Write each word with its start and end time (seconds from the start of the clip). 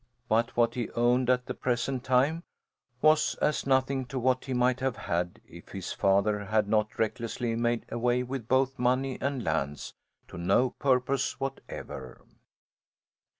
But 0.27 0.57
what 0.57 0.73
he 0.73 0.89
owned 0.93 1.29
at 1.29 1.45
the 1.45 1.53
present 1.53 2.03
time 2.03 2.41
was 3.03 3.35
as 3.35 3.67
nothing 3.67 4.05
to 4.07 4.17
what 4.17 4.45
he 4.45 4.51
might 4.55 4.79
have 4.79 4.95
had 4.95 5.39
if 5.45 5.69
his 5.69 5.93
father 5.93 6.45
had 6.45 6.67
not 6.67 6.97
recklessly 6.97 7.55
made 7.55 7.85
away 7.87 8.23
with 8.23 8.47
both 8.47 8.79
money 8.79 9.19
and 9.21 9.43
lands, 9.43 9.93
to 10.29 10.39
no 10.39 10.71
purpose 10.71 11.39
whatever. 11.39 12.19